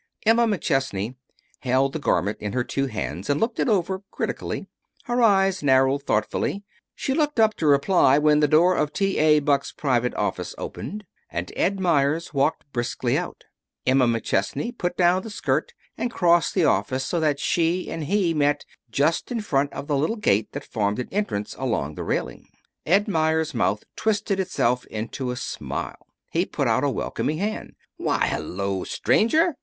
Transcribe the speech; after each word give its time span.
Emma 0.25 0.47
McChesney 0.47 1.13
held 1.59 1.93
the 1.93 1.99
garment 1.99 2.39
in 2.41 2.53
her 2.53 2.63
two 2.63 2.87
hands 2.87 3.29
and 3.29 3.39
looked 3.39 3.59
it 3.59 3.69
over 3.69 4.01
critically. 4.09 4.65
Her 5.03 5.21
eyes 5.21 5.61
narrowed 5.61 6.01
thoughtfully. 6.07 6.63
She 6.95 7.13
looked 7.13 7.39
up 7.39 7.53
to 7.57 7.67
reply 7.67 8.17
when 8.17 8.39
the 8.39 8.47
door 8.47 8.75
of 8.75 8.91
T. 8.93 9.19
A. 9.19 9.39
Buck's 9.41 9.71
private 9.71 10.15
office 10.15 10.55
opened, 10.57 11.05
and 11.29 11.51
Ed 11.55 11.79
Meyers 11.79 12.33
walked 12.33 12.63
briskly 12.73 13.15
out. 13.15 13.43
Emma 13.85 14.07
McChesney 14.07 14.75
put 14.75 14.97
down 14.97 15.21
the 15.21 15.29
skirt 15.29 15.75
and 15.99 16.09
crossed 16.09 16.55
the 16.55 16.65
office 16.65 17.05
so 17.05 17.19
that 17.19 17.39
she 17.39 17.87
and 17.91 18.05
he 18.05 18.33
met 18.33 18.65
just 18.89 19.31
in 19.31 19.39
front 19.39 19.71
of 19.71 19.85
the 19.85 19.95
little 19.95 20.15
gate 20.15 20.51
that 20.53 20.65
formed 20.65 20.97
an 20.97 21.09
entrance 21.11 21.55
along 21.59 21.93
the 21.93 22.03
railing. 22.03 22.47
Ed 22.87 23.07
Meyers' 23.07 23.53
mouth 23.53 23.83
twisted 23.95 24.39
itself 24.39 24.83
into 24.87 25.29
a 25.29 25.35
smile. 25.35 26.07
He 26.31 26.43
put 26.47 26.67
out 26.67 26.83
a 26.83 26.89
welcoming 26.89 27.37
hand. 27.37 27.75
"Why, 27.97 28.25
hello, 28.25 28.83
stranger! 28.83 29.57